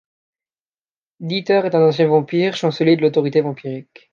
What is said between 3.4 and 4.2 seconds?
vampirique.